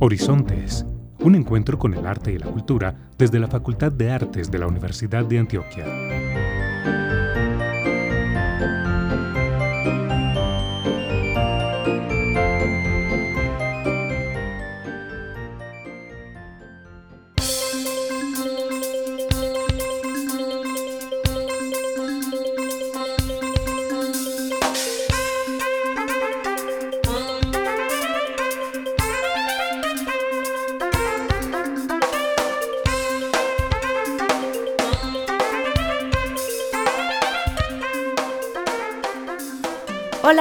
[0.00, 0.86] Horizontes,
[1.18, 4.68] un encuentro con el arte y la cultura desde la Facultad de Artes de la
[4.68, 6.37] Universidad de Antioquia.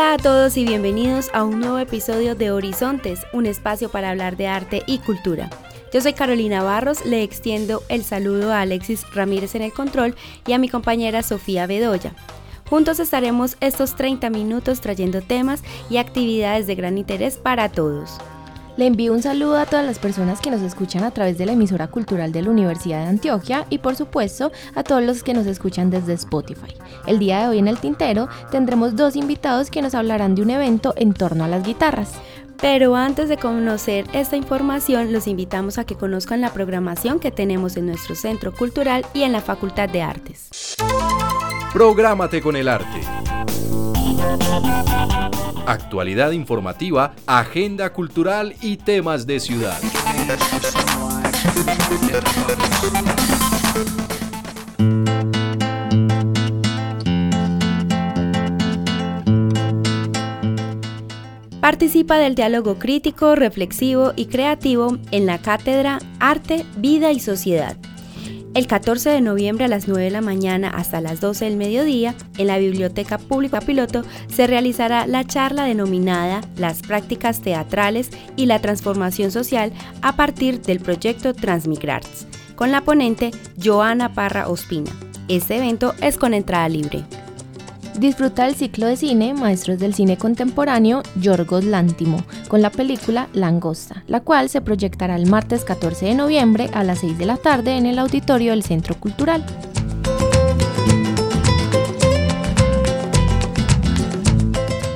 [0.07, 4.37] Hola a todos y bienvenidos a un nuevo episodio de Horizontes, un espacio para hablar
[4.37, 5.49] de arte y cultura.
[5.91, 10.53] Yo soy Carolina Barros, le extiendo el saludo a Alexis Ramírez en el control y
[10.53, 12.15] a mi compañera Sofía Bedoya.
[12.69, 18.17] Juntos estaremos estos 30 minutos trayendo temas y actividades de gran interés para todos.
[18.77, 21.53] Le envío un saludo a todas las personas que nos escuchan a través de la
[21.53, 25.47] emisora cultural de la Universidad de Antioquia y por supuesto a todos los que nos
[25.47, 26.75] escuchan desde Spotify.
[27.07, 30.51] El día de hoy en el Tintero tendremos dos invitados que nos hablarán de un
[30.51, 32.11] evento en torno a las guitarras.
[32.61, 37.77] Pero antes de conocer esta información, los invitamos a que conozcan la programación que tenemos
[37.77, 40.75] en nuestro centro cultural y en la Facultad de Artes.
[41.73, 43.01] Prográmate con el arte.
[45.65, 49.77] Actualidad informativa, agenda cultural y temas de ciudad.
[61.59, 67.75] Participa del diálogo crítico, reflexivo y creativo en la cátedra Arte, Vida y Sociedad
[68.57, 72.15] el 14 de noviembre a las 9 de la mañana hasta las 12 del mediodía,
[72.39, 74.01] en la Biblioteca Pública Piloto,
[74.33, 80.79] se realizará la charla denominada Las prácticas teatrales y la transformación social a partir del
[80.79, 82.25] proyecto Transmigrarts,
[82.55, 83.29] con la ponente
[83.63, 84.89] Joana Parra Ospina.
[85.27, 87.05] Este evento es con entrada libre.
[87.97, 94.03] Disfruta el ciclo de cine Maestros del Cine Contemporáneo Yorgos Lántimo con la película Langosta,
[94.05, 97.75] la cual se proyectará el martes 14 de noviembre a las 6 de la tarde
[97.75, 99.43] en el auditorio del Centro Cultural.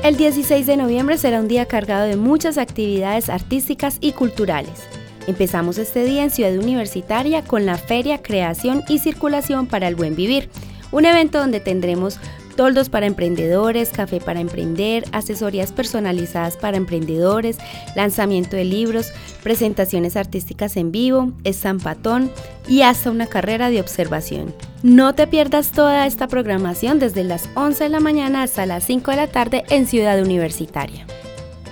[0.04, 4.84] El 16 de noviembre será un día cargado de muchas actividades artísticas y culturales.
[5.26, 10.16] Empezamos este día en Ciudad Universitaria con la Feria Creación y Circulación para el Buen
[10.16, 10.50] Vivir,
[10.92, 12.20] un evento donde tendremos
[12.62, 17.58] toldos para emprendedores, café para emprender, asesorías personalizadas para emprendedores,
[17.96, 19.12] lanzamiento de libros,
[19.42, 22.30] presentaciones artísticas en vivo, estampatón
[22.68, 24.54] y hasta una carrera de observación.
[24.84, 29.10] No te pierdas toda esta programación desde las 11 de la mañana hasta las 5
[29.10, 31.08] de la tarde en Ciudad Universitaria.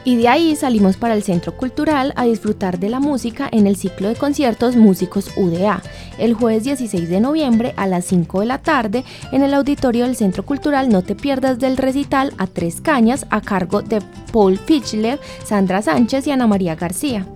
[0.09, 3.75] Y de ahí salimos para el Centro Cultural a disfrutar de la música en el
[3.75, 5.83] ciclo de conciertos Músicos UDA,
[6.17, 10.15] el jueves 16 de noviembre a las 5 de la tarde en el auditorio del
[10.15, 10.89] Centro Cultural.
[10.89, 14.01] No te pierdas del recital a tres cañas a cargo de
[14.33, 17.27] Paul Fischler, Sandra Sánchez y Ana María García.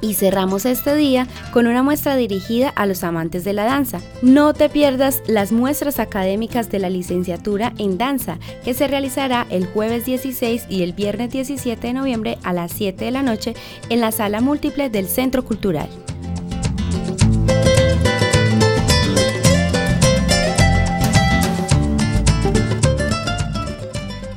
[0.00, 4.00] Y cerramos este día con una muestra dirigida a los amantes de la danza.
[4.22, 9.66] No te pierdas las muestras académicas de la licenciatura en danza, que se realizará el
[9.66, 13.54] jueves 16 y el viernes 17 de noviembre a las 7 de la noche
[13.88, 15.88] en la sala múltiple del Centro Cultural.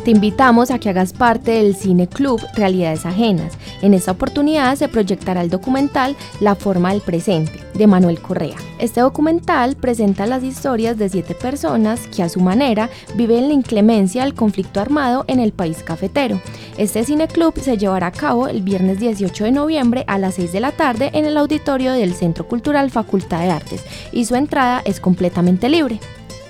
[0.03, 3.53] Te invitamos a que hagas parte del Cine Club Realidades Ajenas.
[3.83, 8.55] En esta oportunidad se proyectará el documental La forma del presente, de Manuel Correa.
[8.79, 14.23] Este documental presenta las historias de siete personas que a su manera viven la inclemencia
[14.23, 16.39] del conflicto armado en el país cafetero.
[16.77, 20.53] Este Cine Club se llevará a cabo el viernes 18 de noviembre a las 6
[20.53, 23.83] de la tarde en el auditorio del Centro Cultural Facultad de Artes
[24.13, 26.00] y su entrada es completamente libre.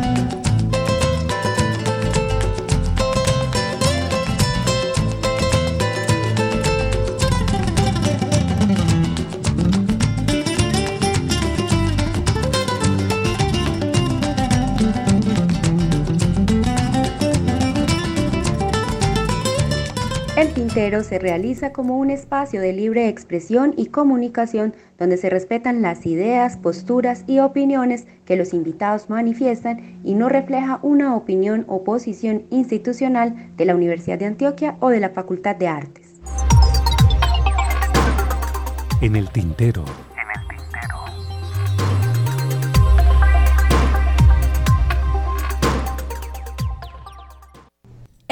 [20.37, 25.81] El Tintero se realiza como un espacio de libre expresión y comunicación donde se respetan
[25.81, 31.85] las ideas, posturas y opiniones que los invitados manifiestan y no refleja una opinión o
[31.85, 36.19] posición institucional de la Universidad de Antioquia o de la Facultad de Artes.
[38.99, 39.85] En el Tintero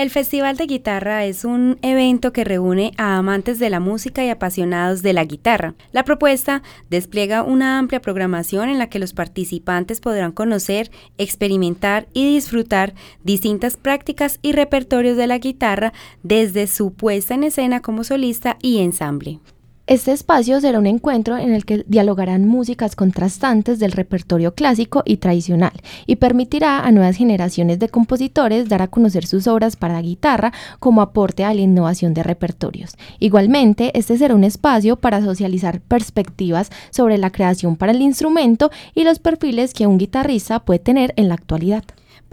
[0.04, 4.28] El Festival de Guitarra es un evento que reúne a amantes de la música y
[4.28, 5.76] apasionados de la guitarra.
[5.94, 12.26] La propuesta despliega una amplia programación en la que los participantes podrán conocer, experimentar y
[12.34, 18.58] disfrutar distintas prácticas y repertorios de la guitarra desde su puesta en escena como solista
[18.62, 19.40] y ensamble.
[19.86, 25.18] Este espacio será un encuentro en el que dialogarán músicas contrastantes del repertorio clásico y
[25.18, 25.74] tradicional
[26.08, 31.02] y permitirá a nuevas generaciones de compositores dar a conocer sus obras para guitarra como
[31.02, 32.96] aporte a la innovación de repertorios.
[33.20, 39.04] Igualmente, este será un espacio para socializar perspectivas sobre la creación para el instrumento y
[39.04, 41.84] los perfiles que un guitarrista puede tener en la actualidad.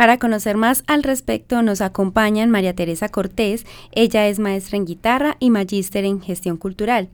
[0.01, 5.37] Para conocer más al respecto nos acompañan María Teresa Cortés, ella es maestra en guitarra
[5.41, 7.11] y magíster en gestión cultural.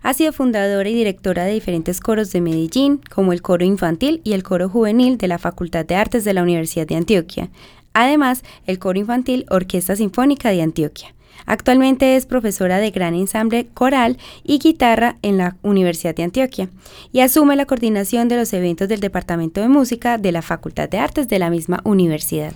[0.00, 4.32] Ha sido fundadora y directora de diferentes coros de Medellín, como el coro infantil y
[4.32, 7.50] el coro juvenil de la Facultad de Artes de la Universidad de Antioquia.
[7.92, 11.14] Además, el coro infantil Orquesta Sinfónica de Antioquia.
[11.46, 16.68] Actualmente es profesora de gran ensamble coral y guitarra en la Universidad de Antioquia
[17.12, 20.98] y asume la coordinación de los eventos del Departamento de Música de la Facultad de
[20.98, 22.52] Artes de la misma universidad.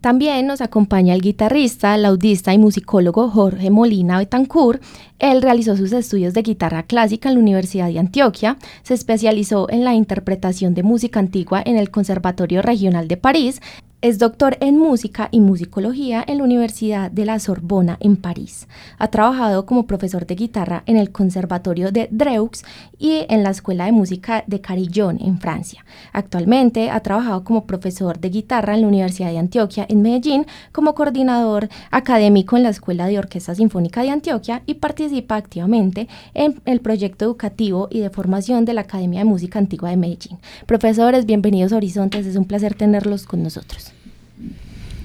[0.00, 4.80] También nos acompaña el guitarrista, laudista y musicólogo Jorge Molina Betancourt.
[5.18, 9.82] Él realizó sus estudios de guitarra clásica en la Universidad de Antioquia, se especializó en
[9.82, 13.60] la interpretación de música antigua en el Conservatorio Regional de París,
[14.00, 18.68] es doctor en música y musicología en la Universidad de la Sorbona en París.
[18.96, 22.64] Ha trabajado como profesor de guitarra en el Conservatorio de Dreux
[22.96, 25.84] y en la Escuela de Música de Carillon en Francia.
[26.12, 30.94] Actualmente ha trabajado como profesor de guitarra en la Universidad de Antioquia en Medellín, como
[30.94, 36.80] coordinador académico en la Escuela de Orquesta Sinfónica de Antioquia y participa activamente en el
[36.80, 40.38] proyecto educativo y de formación de la Academia de Música Antigua de Medellín.
[40.66, 43.88] Profesores, bienvenidos a Horizontes, es un placer tenerlos con nosotros.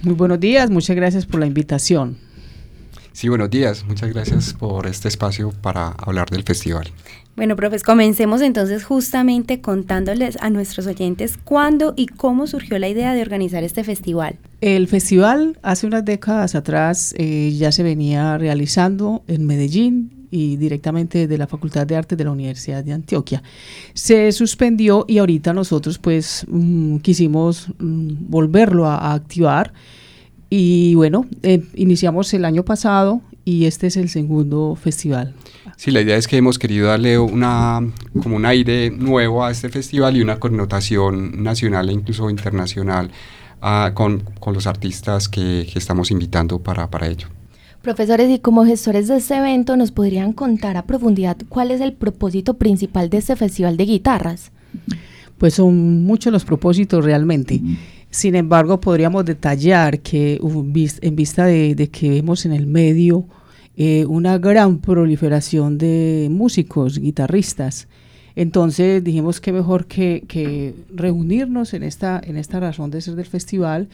[0.04, 2.18] Muy buenos días, muchas gracias por la invitación.
[3.14, 6.90] Sí, buenos días, muchas gracias por este espacio para hablar del festival.
[7.38, 13.14] Bueno, profes, comencemos entonces justamente contándoles a nuestros oyentes cuándo y cómo surgió la idea
[13.14, 14.40] de organizar este festival.
[14.60, 21.28] El festival hace unas décadas atrás eh, ya se venía realizando en Medellín, y directamente
[21.28, 23.44] de la Facultad de Arte de la Universidad de Antioquia.
[23.94, 29.74] Se suspendió y ahorita nosotros pues mm, quisimos mm, volverlo a, activar
[30.50, 35.36] y bueno, eh, iniciamos el año pasado y este es el segundo festival.
[35.78, 37.82] Sí, la idea es que hemos querido darle una,
[38.24, 43.12] como un aire nuevo a este festival y una connotación nacional e incluso internacional
[43.62, 47.28] ah, con, con, los artistas que, que estamos invitando para, para ello.
[47.84, 51.92] Profesores, y como gestores de este evento, ¿nos podrían contar a profundidad cuál es el
[51.92, 54.54] propósito principal de este festival de guitarras?
[55.38, 57.60] Pues son muchos los propósitos realmente.
[58.10, 63.26] Sin embargo, podríamos detallar que en vista de, que vemos en el medio
[63.76, 67.90] eh, una gran proliferación de músicos, guitarristas,
[68.36, 73.90] entonces dijimos que mejor que, reunirnos en esta, en esta razón de ser del festival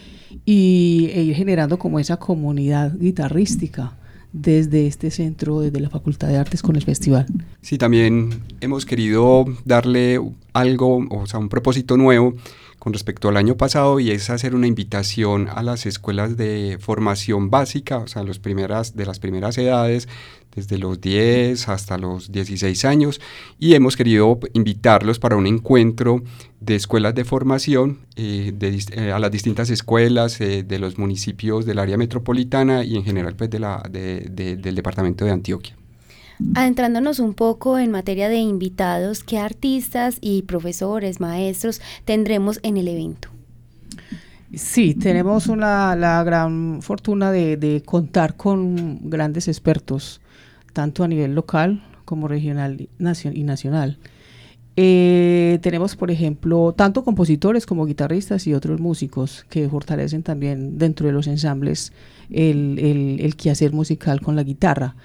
[0.46, 3.94] y, e ir generando como esa comunidad guitarrística
[4.32, 7.26] desde este centro, desde la Facultad de Artes con el festival.
[7.62, 8.30] Sí, también
[8.62, 10.20] hemos querido darle
[10.60, 12.36] algo, o sea, un propósito nuevo
[12.80, 17.50] con respecto al año pasado y es hacer una invitación a las escuelas de formación
[17.50, 20.08] básica, o sea, los primeras, de las primeras edades,
[20.56, 23.22] desde los 10 hasta los 16 años,
[23.60, 26.24] y hemos querido invitarlos para un encuentro
[26.60, 31.80] de escuelas de formación eh, eh, a las distintas escuelas eh, de los municipios del
[31.80, 35.79] área metropolitana y en general pues, de la, del departamento de Antioquia.
[36.56, 42.88] Adentrándonos un poco en materia de invitados, ¿qué artistas y profesores, maestros tendremos en el
[42.88, 43.30] evento?
[44.54, 50.22] Sí, tenemos una, la gran fortuna de, contar con grandes expertos,
[50.74, 54.00] tanto a nivel local como regional y nacional.
[54.76, 61.06] Eh, tenemos, por ejemplo, tanto compositores como guitarristas y otros músicos que fortalecen también dentro
[61.06, 61.92] de los ensambles
[62.30, 64.96] el, el, el quehacer musical con la guitarra.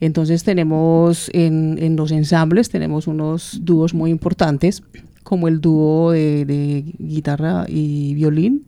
[0.00, 4.82] Entonces tenemos en, los ensambles, tenemos unos dúos muy importantes,
[5.24, 8.64] como el dúo de, guitarra y violín,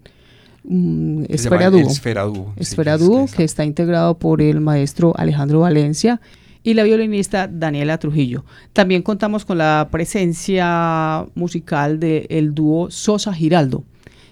[0.64, 1.88] mm, Esfera Dúo.
[1.88, 2.52] Esfera Dúo.
[2.56, 6.20] Esfera Dúo, que está integrado por el maestro Alejandro Valencia
[6.62, 8.44] y la violinista Daniela Trujillo.
[8.72, 13.84] También contamos con la presencia musical del dúo Sosa Giraldo.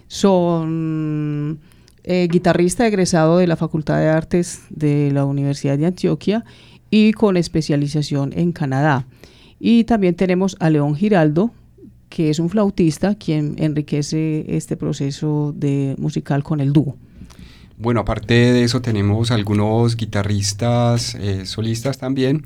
[0.09, 1.59] Son
[2.05, 6.45] eh, guitarrista egresado de la Facultad de Artes de la Universidad de Antioquia
[6.91, 9.07] y con especialización en Canadá.
[9.61, 11.51] Y también tenemos a León Giraldo,
[12.09, 16.97] que es un flautista quien enriquece este proceso de musical con el dúo.
[17.77, 22.45] Bueno, aparte de eso tenemos algunos guitarristas eh, solistas también.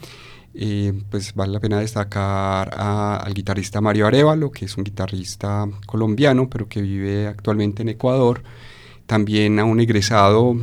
[0.54, 6.50] Eh, pues vale la pena destacar al guitarrista Mario Arevalo, que es un guitarrista colombiano,
[6.50, 8.42] pero que vive actualmente en Ecuador.
[9.06, 10.56] También a un egresado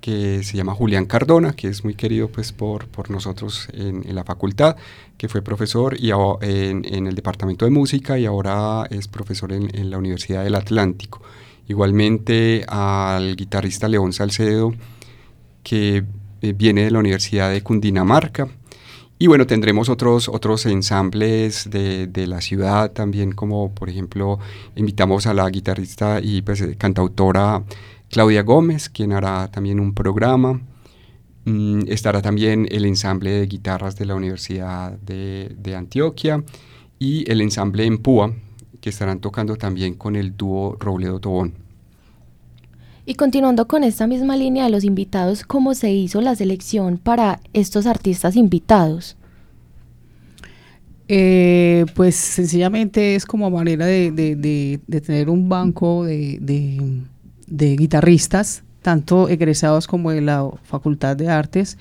[0.00, 4.24] que se llama Julián Cardona, que es muy querido pues, por, por nosotros en, la
[4.24, 4.76] facultad,
[5.16, 9.74] que fue profesor y en, en, el departamento de música y ahora es profesor en,
[9.76, 11.20] en la Universidad del Atlántico.
[11.68, 14.74] Igualmente al guitarrista León Salcedo,
[15.62, 16.04] que
[16.42, 18.48] eh, viene de la Universidad de Cundinamarca.
[19.18, 24.38] Y bueno, tendremos otros, otros ensambles de, de, la ciudad también, como por ejemplo,
[24.76, 27.62] invitamos a la guitarrista y pues, cantautora
[28.10, 30.60] Claudia Gómez, quien hará también un programa.
[31.44, 36.44] Mm, estará también el ensamble de guitarras de la Universidad de, de Antioquia
[36.98, 38.34] y el ensamble en Púa,
[38.80, 41.54] que estarán tocando también con el dúo Robledo Tobón.
[43.06, 47.40] Y continuando con esta misma línea de los invitados, ¿cómo se hizo la selección para
[47.52, 49.16] estos artistas invitados?
[51.08, 57.02] Eh, pues sencillamente es como manera de, tener un banco de,
[57.50, 61.76] guitarristas, tanto egresados como de la Facultad de Artes,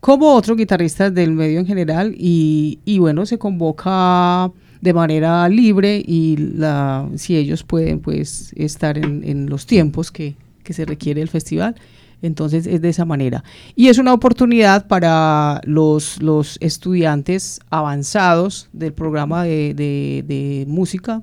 [0.00, 6.36] como otros guitarristas del medio en general, y, bueno, se convoca de manera libre y
[6.36, 10.36] la, si ellos pueden pues estar en, los tiempos que,
[10.68, 11.74] se requiere el festival.
[12.20, 13.42] Entonces es de esa manera.
[13.74, 16.18] Y es una oportunidad para los,
[16.60, 21.22] estudiantes avanzados del programa de, música,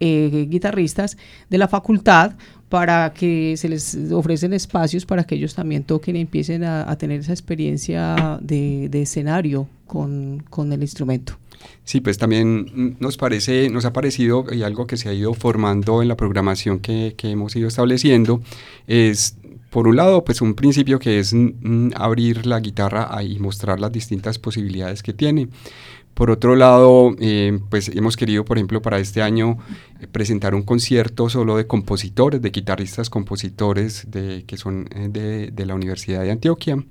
[0.00, 1.16] eh, guitarristas
[1.50, 2.32] de la facultad,
[2.68, 7.20] para que se les ofrecen espacios para que ellos también toquen y empiecen a, tener
[7.20, 11.38] esa experiencia de, escenario con, con el instrumento.
[11.84, 16.02] Sí, pues también nos parece, nos ha parecido, y algo que se ha ido formando
[16.02, 18.40] en la programación que, que hemos ido estableciendo,
[18.86, 19.36] es
[19.70, 21.34] por un lado, pues un principio que es
[21.94, 25.48] abrir la guitarra y mostrar las distintas posibilidades que tiene.
[26.16, 29.58] Por otro lado, eh, pues hemos querido, por ejemplo, para este año
[30.00, 35.74] eh, presentar un concierto solo de compositores, de guitarristas compositores que son eh, de, la
[35.74, 36.82] Universidad de Antioquia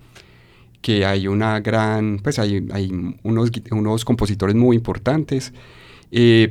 [0.80, 2.68] que hay una gran, pues hay,
[3.24, 5.54] unos, compositores muy importantes.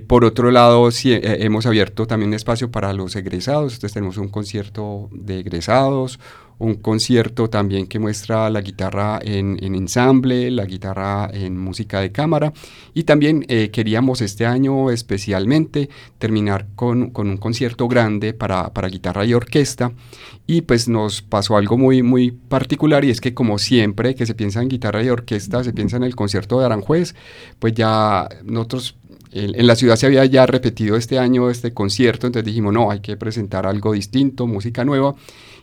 [0.08, 5.08] Por otro lado, sí, hemos abierto también espacio para los egresados, entonces tenemos un concierto
[5.12, 6.18] de egresados,
[6.58, 12.52] un concierto también que muestra la guitarra en, ensamble, la guitarra en música de cámara.
[12.94, 19.34] Y también eh, queríamos este año especialmente terminar con, un concierto grande para, guitarra y
[19.34, 19.92] orquesta.
[20.46, 24.34] Y pues nos pasó algo muy, muy particular y es que como siempre que se
[24.34, 27.14] piensa en guitarra y orquesta, se piensa en el concierto de Aranjuez,
[27.58, 28.96] pues ya nosotros
[29.34, 33.00] en la ciudad se había ya repetido este año este concierto, entonces dijimos, no, hay
[33.00, 35.16] que presentar algo distinto, música nueva,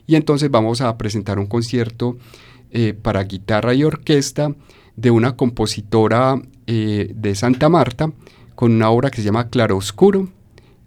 [0.06, 2.16] y entonces vamos a presentar un concierto
[2.70, 4.54] eh, para guitarra y orquesta
[4.96, 8.10] de una compositora eh, de Santa Marta
[8.54, 10.28] con una obra que se llama Claroscuro.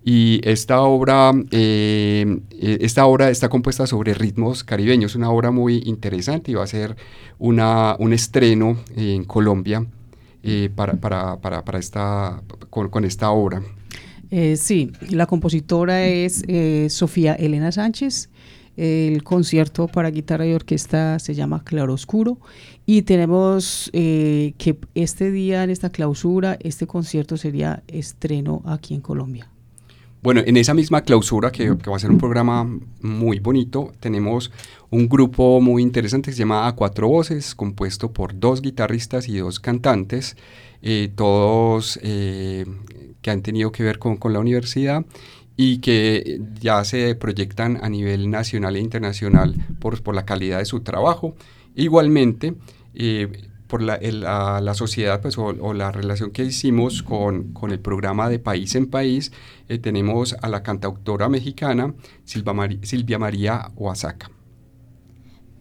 [0.03, 6.51] Y esta obra, eh, esta obra está compuesta sobre ritmos caribeños, una obra muy interesante
[6.51, 6.95] y va a ser
[7.39, 9.85] una, un estreno en Colombia
[10.75, 13.63] para, para, para, para, esta, con esta obra.
[14.55, 16.43] sí, la compositora es
[16.93, 18.29] Sofía Elena Sánchez
[18.77, 22.37] el concierto para guitarra y orquesta se llama Claroscuro
[22.85, 29.01] y tenemos eh, que este día en esta clausura, este concierto sería estreno aquí en
[29.01, 29.49] Colombia.
[30.21, 32.67] Bueno, en esa misma clausura, que, va a ser un programa
[33.01, 34.51] muy bonito, tenemos
[34.89, 39.37] un grupo muy interesante que se llama A Cuatro Voces, compuesto por dos guitarristas y
[39.37, 40.35] dos cantantes,
[40.81, 42.65] eh, todos eh,
[43.21, 45.05] que han tenido que ver con, con la universidad
[45.57, 50.65] y que ya se proyectan a nivel nacional e internacional por, por la calidad de
[50.65, 51.35] su trabajo.
[51.75, 52.55] Igualmente,
[52.93, 53.99] eh, por la,
[54.61, 58.87] la, sociedad pues, o, la relación que hicimos con, con, el programa de País en
[58.87, 59.31] País,
[59.67, 61.93] eh, tenemos a la cantautora mexicana
[62.23, 64.29] Silvia María Oaxaca.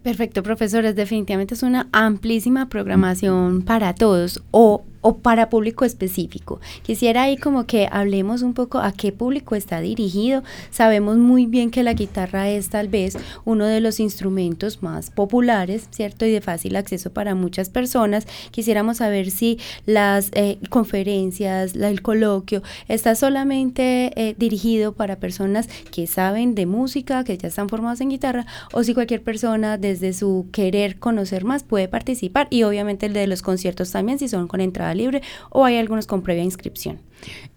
[0.03, 0.95] Perfecto, profesores.
[0.95, 4.43] Definitivamente es una amplísima programación para todos.
[4.51, 6.59] O o para público específico.
[6.81, 10.41] Quisiera ahí como que hablemos un poco a qué público está dirigido.
[10.71, 15.87] Sabemos muy bien que la guitarra es tal vez uno de los instrumentos más populares,
[15.91, 16.25] ¿cierto?
[16.25, 18.25] Y de fácil acceso para muchas personas.
[18.49, 26.07] Quisiéramos saber si las eh, conferencias, el coloquio, está solamente eh, dirigido para personas que
[26.07, 30.47] saben de música, que ya están formados en guitarra, o si cualquier persona desde su
[30.51, 34.61] querer conocer más puede participar y obviamente el de los conciertos también, si son con
[34.61, 36.99] entrada libre o hay algunos con previa inscripción.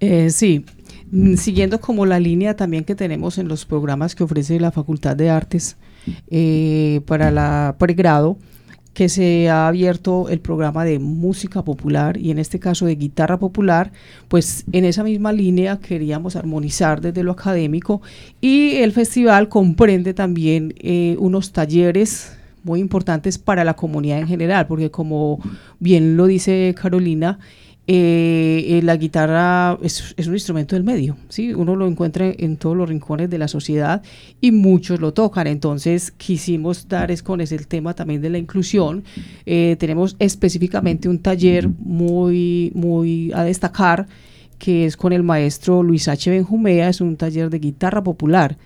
[0.00, 0.64] Eh, sí,
[1.10, 5.16] mm, siguiendo como la línea también que tenemos en los programas que ofrece la Facultad
[5.16, 5.76] de Artes
[6.30, 8.38] eh, para la pregrado,
[8.98, 13.38] que se ha abierto el programa de música popular y en este caso de guitarra
[13.38, 13.92] popular,
[14.26, 18.02] pues en esa misma línea queríamos armonizar desde lo académico
[18.40, 24.66] y el festival comprende también eh, unos talleres muy importantes para la comunidad en general,
[24.66, 25.40] porque como
[25.78, 27.38] bien lo dice Carolina,
[27.90, 31.54] eh, eh, la guitarra es, un instrumento del medio, ¿sí?
[31.54, 34.02] uno lo encuentra en todos los rincones de la sociedad
[34.42, 38.36] y muchos lo tocan, entonces quisimos dar es con ese el tema también de la
[38.36, 39.04] inclusión,
[39.46, 44.06] eh, tenemos específicamente un taller muy, muy a destacar
[44.58, 46.30] que es con el maestro Luis H.
[46.30, 48.58] Benjumea, es un taller de guitarra popular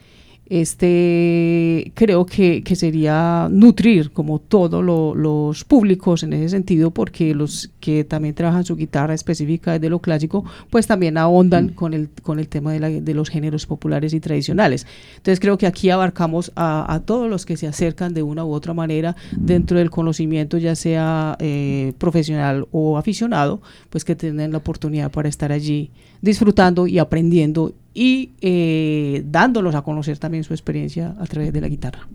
[0.46, 8.04] este creo que, sería nutrir como todos los públicos en ese sentido porque los que
[8.04, 11.74] también trabajan su guitarra específica de lo clásico pues también ahondan mm.
[11.74, 15.90] con el con el tema de, los géneros populares y tradicionales entonces creo que aquí
[15.90, 20.58] abarcamos a, todos los que se acercan de una u otra manera dentro del conocimiento
[20.58, 26.86] ya sea eh, profesional o aficionado pues que tienen la oportunidad para estar allí disfrutando
[26.86, 32.08] y aprendiendo y eh, dándolos a conocer también su experiencia a través de la guitarra.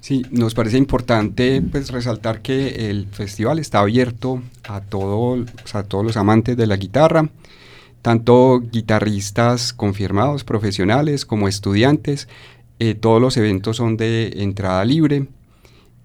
[0.00, 6.04] Sí, nos parece importante pues resaltar que el festival está abierto a, todo, a todos
[6.04, 7.28] los amantes de la guitarra,
[8.00, 12.26] tanto guitarristas confirmados, profesionales, como estudiantes.
[12.80, 15.28] Eh, todos los eventos son de entrada libre.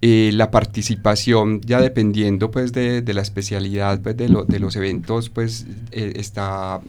[0.00, 6.80] Eh, la participación, ya dependiendo pues de, la especialidad pues, de, los eventos, pues está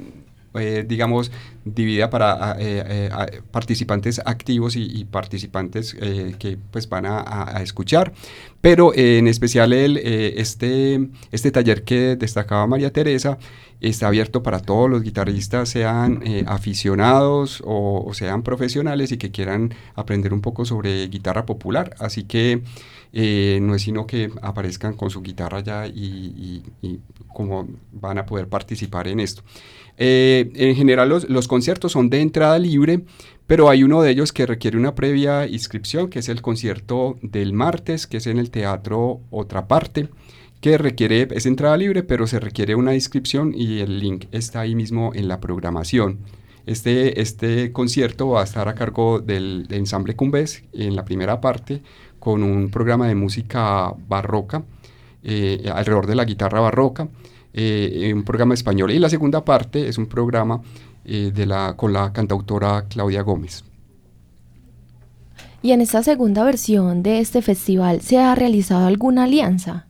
[0.56, 1.32] eh, digamos,
[1.64, 8.14] dividida para eh, eh, participantes activos y, participantes que pues van a, escuchar.
[8.60, 13.38] Pero en especial el, este, este taller que destacaba María Teresa
[13.80, 20.34] está abierto para todos los guitarristas, sean aficionados o, sean profesionales y que quieran aprender
[20.34, 21.96] un poco sobre guitarra popular.
[22.00, 22.64] Así que
[23.62, 27.00] no es sino que aparezcan con su guitarra ya y, y,
[27.34, 29.44] cómo van a poder participar en esto.
[30.02, 33.02] Eh, en general los, conciertos son de entrada libre,
[33.48, 37.52] pero hay uno de ellos que requiere una previa inscripción, que es el concierto del
[37.52, 40.08] martes, que es en el Teatro Otra Parte,
[40.62, 44.74] que requiere, es entrada libre, pero se requiere una inscripción y el link está ahí
[44.74, 46.20] mismo en la programación.
[46.66, 51.82] Este, este concierto va a estar a cargo del, ensamble Cumbés en la primera parte,
[52.20, 54.64] con un programa de música barroca,
[55.24, 57.10] eh, alrededor de la guitarra barroca.
[57.52, 58.92] Eh, un programa español.
[58.92, 60.62] Y la segunda parte es un programa
[61.04, 63.64] eh, de la, con la cantautora Claudia Gómez.
[65.62, 69.88] ¿Y en esta segunda versión de este festival se ha realizado alguna alianza?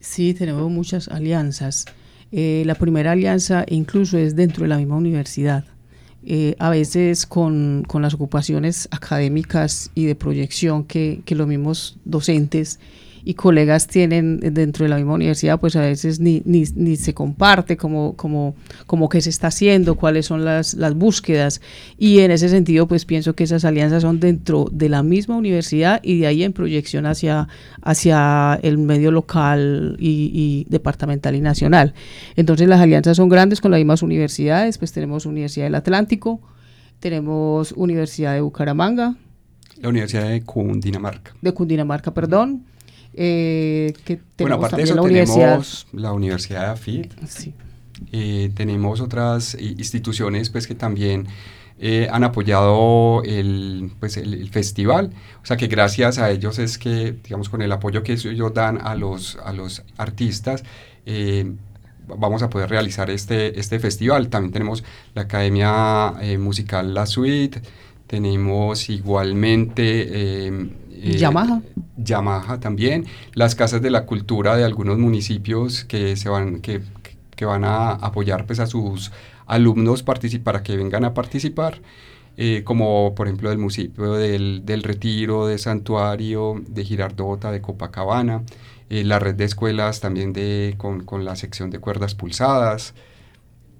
[0.00, 1.84] Sí, tenemos muchas alianzas.
[2.32, 5.64] Eh, la primera alianza incluso es dentro de la misma universidad.
[6.58, 12.80] a veces con, con, las ocupaciones académicas y de proyección que, que los mismos docentes
[13.24, 17.14] y colegas tienen dentro de la misma universidad, pues a veces ni, ni, ni se
[17.14, 18.54] comparte como, como,
[18.86, 21.62] como qué se está haciendo, cuáles son las, las búsquedas.
[21.98, 26.00] Y en ese sentido, pues pienso que esas alianzas son dentro de la misma universidad
[26.02, 27.48] y de ahí en proyección hacia,
[27.80, 31.94] hacia el medio local y, y departamental y nacional.
[32.36, 36.40] Entonces las alianzas son grandes con las mismas universidades, pues tenemos Universidad del Atlántico,
[37.00, 39.16] tenemos Universidad de Bucaramanga,
[39.80, 41.32] la Universidad de Cundinamarca.
[41.42, 42.64] De Cundinamarca, perdón.
[43.16, 47.06] Eh, que bueno, aparte de eso, la tenemos la Universidad de AFID.
[47.28, 47.54] Sí.
[48.12, 51.28] Eh, tenemos otras instituciones pues, que también
[51.78, 55.12] eh, han apoyado el, pues, el, festival.
[55.42, 58.80] O sea que gracias a ellos es que, digamos, con el apoyo que ellos dan
[58.82, 60.64] a los, a los artistas,
[62.06, 64.28] vamos a poder realizar este, este festival.
[64.28, 64.82] También tenemos
[65.14, 67.62] la Academia Musical La Suite,
[68.08, 70.50] tenemos igualmente
[70.94, 71.60] eh, Yamaha.
[71.96, 76.82] Yamaha también, las casas de la cultura de algunos municipios que, se van, que,
[77.36, 79.12] que van a apoyar pues, a sus
[79.46, 81.80] alumnos para que vengan a participar.
[82.36, 88.42] Eh, como por ejemplo del municipio del, del, Retiro, de Santuario, de Girardota, de Copacabana.
[88.90, 92.94] eh, la red de escuelas también de, con, con, la sección de cuerdas pulsadas.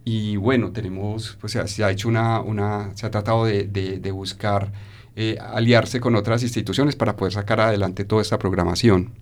[0.04, 4.10] Y bueno, tenemos, pues se ha hecho una, una se ha tratado de, de, de
[4.12, 4.70] buscar
[5.16, 9.12] eh, aliarse con otras instituciones para poder sacar adelante toda esta programación.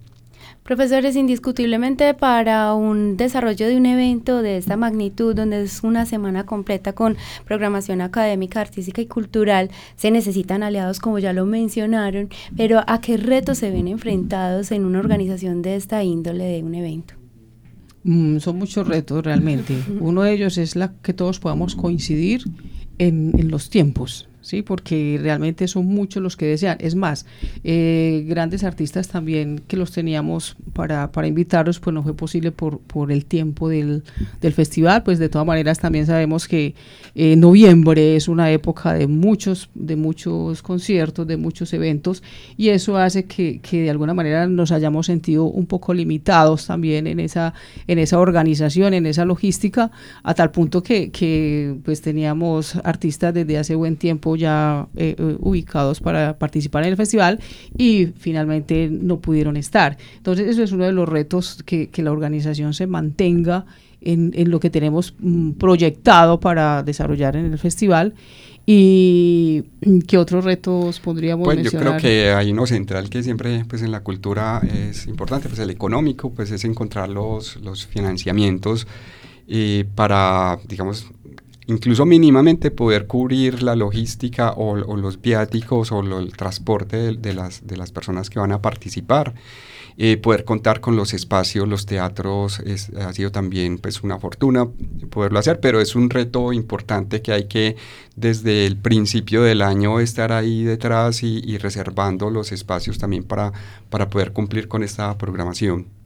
[0.62, 6.46] Profesores, indiscutiblemente para un desarrollo de un evento de esta magnitud, donde es una semana
[6.46, 12.84] completa con programación académica, artística y cultural, se necesitan aliados, como ya lo mencionaron, pero
[12.86, 17.14] ¿a qué retos se ven enfrentados en una organización de esta índole de un evento?
[18.04, 19.76] Mm, son muchos retos realmente.
[19.98, 22.44] Uno de ellos es la que todos podamos coincidir
[22.98, 24.28] en, en los tiempos.
[24.42, 24.62] ¿Sí?
[24.62, 26.76] porque realmente son muchos los que desean.
[26.80, 27.24] Es más,
[27.64, 32.80] eh, grandes artistas también que los teníamos para, para invitarlos, pues no fue posible por,
[32.80, 34.02] por el tiempo del,
[34.40, 36.74] del festival, pues de todas maneras también sabemos que
[37.14, 42.22] eh, noviembre es una época de muchos, de muchos conciertos, de muchos eventos,
[42.56, 47.06] y eso hace que, que de alguna manera nos hayamos sentido un poco limitados también
[47.06, 47.54] en esa,
[47.86, 49.90] en esa organización, en esa logística,
[50.22, 55.36] a tal punto que, que pues teníamos artistas desde hace buen tiempo ya eh, eh,
[55.40, 57.40] ubicados para participar en el festival
[57.76, 59.96] y finalmente no pudieron estar.
[60.16, 63.64] Entonces eso es uno de los retos que, que la organización se mantenga
[64.00, 68.14] en, en lo que tenemos mm, proyectado para desarrollar en el festival.
[68.64, 69.64] ¿Y
[70.06, 71.84] qué otros retos podríamos pues mencionar?
[71.84, 75.58] Yo creo que hay uno central que siempre pues en la cultura es importante, pues
[75.58, 78.86] el económico, pues es encontrar los, los financiamientos
[79.48, 81.08] eh, para, digamos,
[81.72, 87.66] incluso mínimamente poder cubrir la logística o, los viáticos o el transporte de, de, las,
[87.66, 89.34] de las personas que van a participar.
[89.98, 94.66] Eh, poder contar con los espacios, los teatros, es, ha sido también pues una fortuna
[95.10, 97.76] poderlo hacer, pero es un reto importante que hay que
[98.16, 103.52] desde el principio del año estar ahí detrás y, y reservando los espacios también para,
[103.90, 106.01] para poder cumplir con esta programación.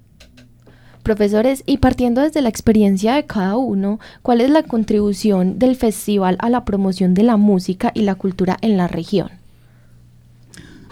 [1.06, 6.36] Profesores, y partiendo desde la experiencia de cada uno, ¿cuál es la contribución del festival
[6.40, 9.30] a la promoción de la música y la cultura en la región?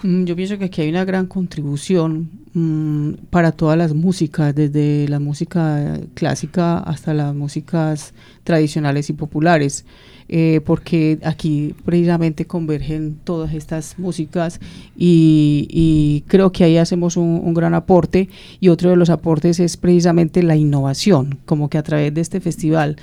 [0.05, 5.09] Mm, yo pienso que aquí hay una gran contribución mmm, para todas las músicas, desde
[5.09, 8.13] la música clásica hasta las músicas
[8.45, 9.87] tradicionales y populares,
[10.29, 14.61] eh, porque aquí precisamente convergen todas estas músicas
[14.95, 18.29] y, creo que ahí hacemos un, gran aporte
[18.61, 22.41] y otro de los aportes es precisamente la innovación, como que a través de este
[22.41, 22.97] festival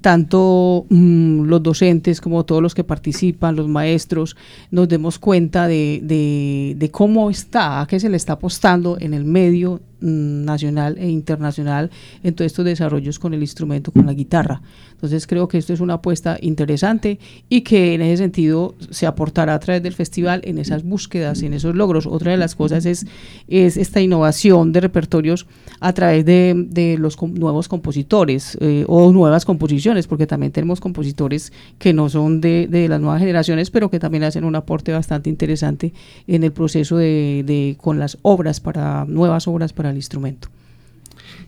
[0.00, 4.36] tanto mmm, los docentes como todos los que participan, los maestros,
[4.70, 9.14] nos demos cuenta de, de, de, cómo está, a qué se le está apostando en
[9.14, 11.90] el medio nacional e internacional
[12.22, 14.62] en todos estos desarrollos con el instrumento, con la guitarra.
[14.92, 19.54] Entonces creo que esto es una apuesta interesante y que en ese sentido se aportará
[19.54, 22.06] a través del festival en esas búsquedas, en esos logros.
[22.06, 23.06] Otra de las cosas es,
[23.46, 25.46] es esta innovación de repertorios
[25.78, 31.52] a través de, de los nuevos compositores eh, o nuevas composiciones, porque también tenemos compositores
[31.78, 35.30] que no son de, de, las nuevas generaciones, pero que también hacen un aporte bastante
[35.30, 35.92] interesante
[36.26, 40.48] en el proceso de, de con las obras para nuevas obras para el instrumento.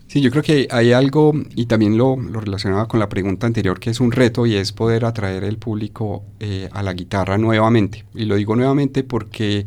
[0.07, 3.91] Sí, yo creo que hay algo, y también lo, relacionaba con la pregunta anterior, que
[3.91, 8.03] es un reto y es poder atraer el público eh, a la guitarra nuevamente.
[8.13, 9.65] Y lo digo nuevamente porque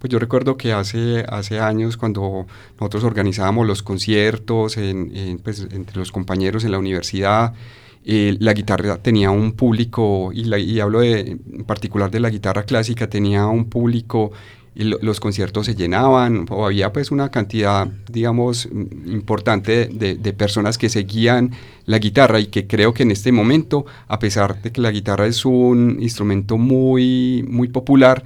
[0.00, 2.46] pues yo recuerdo que hace, hace años cuando
[2.78, 4.76] nosotros organizábamos los conciertos
[5.42, 7.54] pues, entre los compañeros en la universidad,
[8.04, 12.64] eh, la guitarra tenía un público, y, la, hablo de, en particular de la guitarra
[12.64, 14.30] clásica, tenía un público
[14.74, 18.66] y lo, los conciertos se llenaban o había pues una cantidad digamos
[19.06, 21.52] importante de, de, personas que seguían
[21.86, 25.26] la guitarra y que creo que en este momento a pesar de que la guitarra
[25.26, 28.24] es un instrumento muy muy popular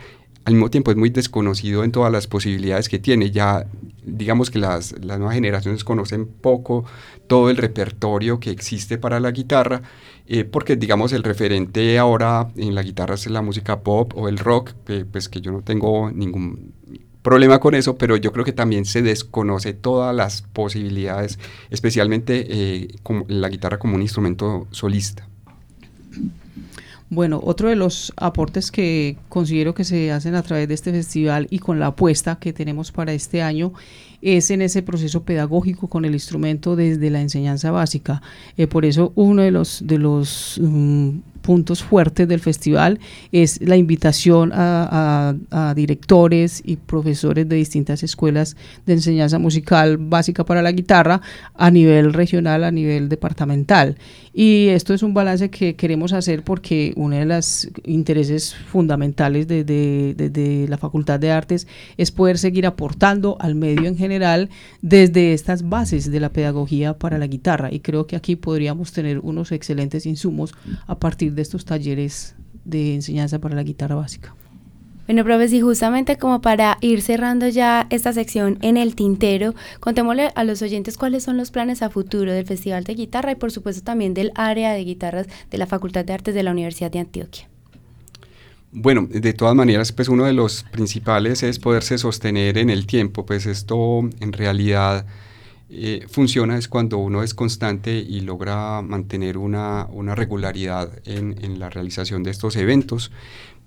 [0.48, 3.30] al mismo tiempo es muy desconocido en todas las posibilidades que tiene.
[3.30, 3.66] Ya
[4.02, 6.87] digamos que las, las nuevas generaciones conocen poco
[7.26, 9.82] todo el repertorio que existe para la guitarra,
[10.26, 14.38] eh, porque digamos el referente ahora en la guitarra es la música pop o el
[14.38, 16.72] rock, eh, pues que yo no tengo ningún
[17.20, 22.88] problema con eso, pero yo creo que también se desconoce todas las posibilidades, especialmente eh,
[23.02, 25.28] como la guitarra como un instrumento solista.
[27.11, 31.47] Bueno, otro de los aportes que considero que se hacen a través de este festival
[31.49, 33.73] y con la apuesta que tenemos para este año
[34.21, 38.21] es en ese proceso pedagógico con el instrumento desde la enseñanza básica.
[38.59, 43.01] Eh, por eso uno de los, de los um, puntos fuertes del festival
[43.33, 45.35] es la invitación a,
[45.74, 51.20] directores y profesores de distintas escuelas de enseñanza musical básica para la guitarra
[51.55, 53.96] a nivel regional, a nivel departamental.
[54.33, 59.64] Y esto es un balance que queremos hacer porque uno de los intereses fundamentales de,
[59.64, 64.48] de la Facultad de Artes es poder seguir aportando al medio en general
[64.81, 67.72] desde estas bases de la pedagogía para la guitarra.
[67.72, 70.55] Y creo que aquí podríamos tener unos excelentes insumos
[70.87, 74.35] a partir de estos talleres de enseñanza para la guitarra básica.
[75.09, 80.33] Bueno, profes, y justamente como para ir cerrando ya esta sección en el tintero, contémosle
[80.35, 83.51] a los oyentes cuáles son los planes a futuro del Festival de Guitarra y por
[83.51, 86.99] supuesto también del área de guitarras de la Facultad de Artes de la Universidad de
[86.99, 87.49] Antioquia.
[88.71, 93.25] Bueno, de todas maneras, pues uno de los principales es poderse sostener en el tiempo,
[93.25, 95.07] pues esto en realidad
[95.70, 101.59] eh, funciona es cuando uno es constante y logra mantener una, una regularidad en, en,
[101.59, 103.11] la realización de estos eventos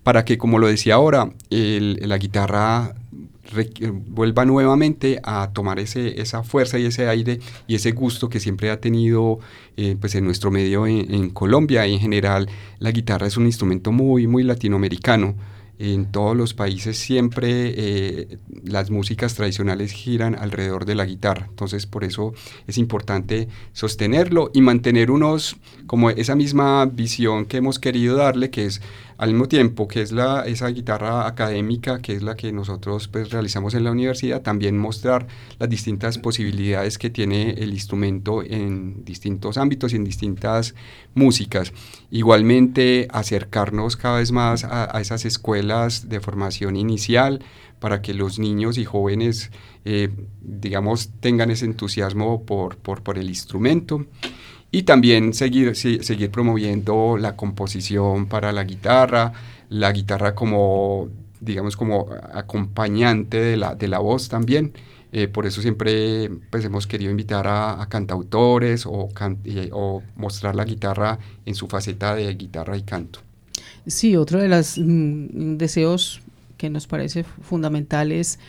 [0.04, 2.96] para que, como lo decía ahora, la guitarra
[4.08, 8.72] vuelva nuevamente a tomar ese, esa fuerza y ese aire y ese gusto que siempre
[8.72, 9.40] ha tenido
[9.78, 11.86] eh, pues en nuestro medio en, en, Colombia.
[11.88, 15.36] Y en general la guitarra es un instrumento muy muy latinoamericano
[15.84, 21.48] en todos los países siempre eh, las músicas tradicionales giran alrededor de la guitarra.
[21.50, 22.34] Entonces por eso
[22.68, 28.66] es importante sostenerlo y mantener unos, como esa misma visión que hemos querido darle, que
[28.66, 28.80] es
[29.22, 33.30] al mismo tiempo que es la, esa guitarra académica, que es la que nosotros pues,
[33.30, 35.28] realizamos en la universidad, también mostrar
[35.60, 40.74] las distintas posibilidades que tiene el instrumento en distintos ámbitos y en distintas
[41.14, 41.72] músicas.
[42.10, 47.44] Igualmente, acercarnos cada vez más a, esas escuelas de formación inicial
[47.80, 49.52] para que los niños y jóvenes,
[49.86, 50.10] eh,
[50.42, 54.04] digamos, tengan ese entusiasmo por, por, por el instrumento
[54.72, 59.34] y también seguir, seguir promoviendo la composición para la guitarra,
[59.70, 61.10] la guitarra como,
[61.42, 64.74] digamos, como acompañante de la, de la voz también.
[65.14, 69.10] Eh, por eso siempre pues, hemos querido invitar a, cantautores o,
[69.72, 73.20] o, mostrar la guitarra en su faceta de guitarra y canto.
[73.86, 76.22] Sí, otro de los mm, deseos
[76.58, 78.40] que nos parece fundamental es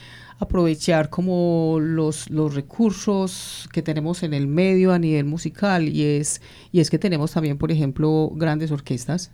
[0.42, 6.42] aprovechar como los, los recursos que tenemos en el medio a nivel musical y es,
[6.70, 9.30] y es que tenemos también, por ejemplo, grandes orquestas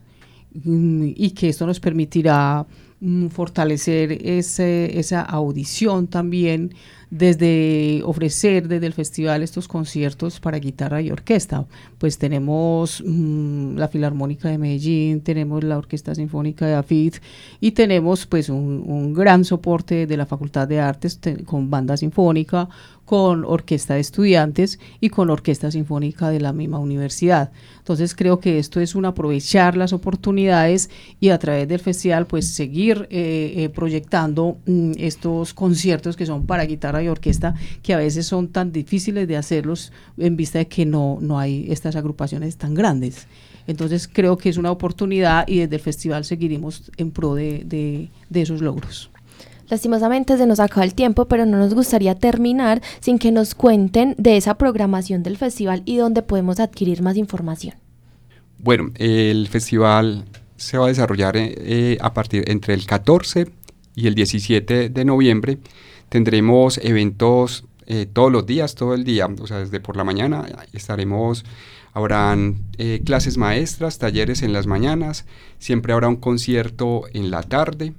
[0.53, 2.67] y que esto nos permitirá
[3.01, 6.75] mm, fortalecer ese, esa audición también
[7.11, 11.67] desde ofrecer desde el festival estos conciertos para guitarra y orquesta.
[11.99, 17.17] Pues tenemos mm, la Filarmónica de Medellín, tenemos la Orquesta Sinfónica de AFIT
[17.61, 22.69] y tenemos pues un, un gran soporte de la Facultad de Artes con banda sinfónica,
[23.09, 27.51] con orquesta de estudiantes y con orquesta sinfónica de la misma universidad.
[27.79, 32.49] Entonces creo que esto es un aprovechar las oportunidades y a través del festival pues
[32.49, 37.97] seguir eh, eh, proyectando mm, estos conciertos que son para guitarra y orquesta que a
[37.97, 42.59] veces son tan difíciles de hacerlos en vista de que no, no hay estas agrupaciones
[42.59, 43.27] tan grandes.
[43.67, 47.65] Entonces creo que es una oportunidad y desde el festival seguiremos en pro de,
[48.29, 49.11] de esos logros.
[49.71, 54.15] Lastimosamente se nos acaba el tiempo, pero no nos gustaría terminar sin que nos cuenten
[54.19, 57.75] de esa programación del festival y dónde podemos adquirir más información.
[58.59, 60.25] Bueno, el festival
[60.57, 63.49] se va a desarrollar eh, eh, a partir entre el 14
[63.95, 65.59] y el 17 de noviembre.
[66.09, 70.47] Tendremos eventos eh, todos los días, todo el día, o sea, desde por la mañana
[70.73, 71.45] estaremos,
[71.93, 72.57] habrán
[73.05, 75.25] clases maestras, talleres en las mañanas,
[75.59, 77.95] siempre habrá un concierto en la tarde,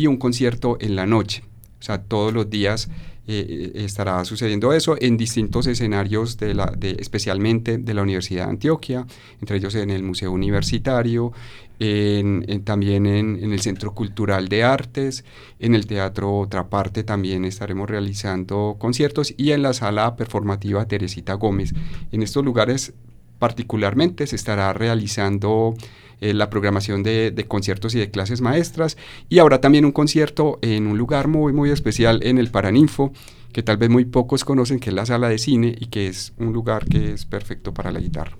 [0.00, 1.44] y un concierto en la noche.
[1.78, 2.88] O sea, todos los días
[3.26, 8.46] eh, eh, estará sucediendo eso en distintos escenarios, de la, de, especialmente de la Universidad
[8.46, 9.06] de Antioquia,
[9.40, 11.32] entre ellos en el Museo Universitario,
[11.78, 15.24] en, también en, en, el Centro Cultural de Artes,
[15.58, 21.34] en el Teatro Otra Parte también estaremos realizando conciertos y en la Sala Performativa Teresita
[21.34, 21.72] Gómez.
[22.12, 22.94] En estos lugares
[23.38, 25.74] particularmente se estará realizando
[26.20, 28.96] eh, la programación de, conciertos y de clases maestras.
[29.28, 33.12] Y ahora también un concierto en un lugar muy, muy especial en el Paraninfo,
[33.52, 36.32] que tal vez muy pocos conocen, que es la sala de cine y que es
[36.38, 38.36] un lugar que es perfecto para la guitarra.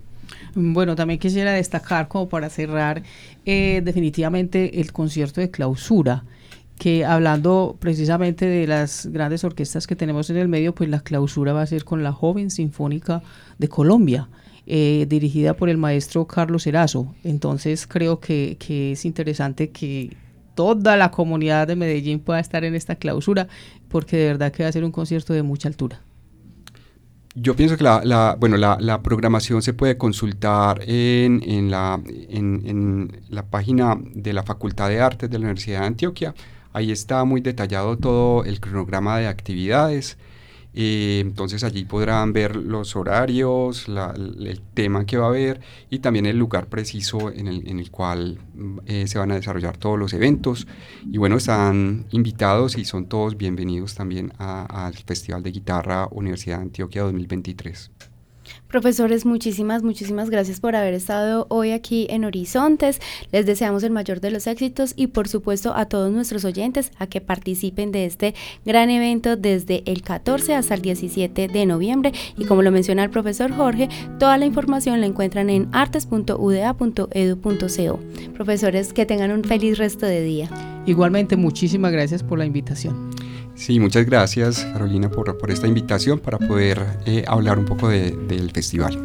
[0.55, 3.03] Bueno, también quisiera destacar, como para cerrar,
[3.47, 6.25] eh, definitivamente el concierto de clausura
[6.81, 11.53] que hablando precisamente de las grandes orquestas que tenemos en el medio, pues la clausura
[11.53, 13.23] va a ser con la Joven Sinfónica
[13.59, 14.29] de Colombia.
[14.67, 17.15] Eh, dirigida por el maestro Carlos Erazo.
[17.25, 20.17] Entonces creo que, que es interesante que
[20.55, 23.49] toda la comunidad de Medellín pueda estar en esta clausura,
[23.89, 26.01] porque de verdad que va a ser un concierto de mucha altura.
[27.35, 33.47] yo pienso que la, bueno, la, programación se puede consultar en, en, la, en, la
[33.47, 36.35] página de la Facultad de Artes de la Universidad de Antioquia.
[36.73, 40.19] Ahí está muy detallado todo el cronograma de actividades.
[40.73, 46.39] Entonces allí podrán ver los horarios, el tema que va a haber y también el
[46.39, 48.39] lugar preciso en el, en el cual
[48.87, 50.67] eh, se van a desarrollar todos los eventos.
[51.11, 56.63] Y bueno, están invitados y son todos bienvenidos también al Festival de Guitarra Universidad de
[56.63, 57.91] Antioquia 2023.
[58.71, 63.01] Profesores, muchísimas, muchísimas gracias por haber estado hoy aquí en Horizontes.
[63.33, 67.09] Les deseamos el mayor de los éxitos y por supuesto a todos nuestros oyentes a
[67.09, 72.13] que participen de este gran evento desde el 14 hasta el 17 de noviembre.
[72.39, 73.89] Y como lo menciona el profesor Jorge,
[74.21, 78.01] toda la información la encuentran en artes.uda.edu.co.
[78.35, 80.49] Profesores, que tengan un feliz resto de día.
[80.87, 83.11] Igualmente, muchísimas gracias por la invitación.
[83.61, 88.51] Sí, muchas gracias Carolina por, por esta invitación para poder eh, hablar un poco del
[88.53, 88.99] festival.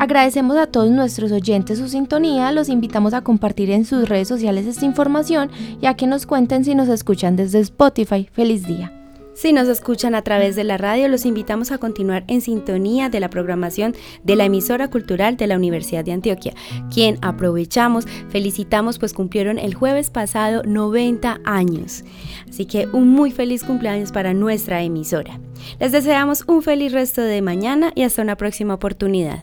[0.00, 4.66] Agradecemos a todos nuestros oyentes su sintonía, los invitamos a compartir en sus redes sociales
[4.66, 8.28] esta información y a que nos cuenten si nos escuchan desde Spotify.
[8.32, 8.99] Feliz día.
[9.40, 13.20] Si nos escuchan a través de la radio, los invitamos a continuar en sintonía de
[13.20, 16.52] la programación de la emisora cultural de la Universidad de Antioquia,
[16.92, 22.04] quien aprovechamos, felicitamos, pues cumplieron el jueves pasado 90 años.
[22.50, 25.40] Así que un muy feliz cumpleaños para nuestra emisora.
[25.78, 29.42] Les deseamos un feliz resto de mañana y hasta una próxima oportunidad.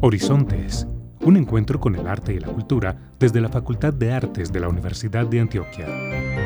[0.00, 0.86] Horizontes
[1.26, 4.68] un encuentro con el arte y la cultura desde la Facultad de Artes de la
[4.68, 6.45] Universidad de Antioquia.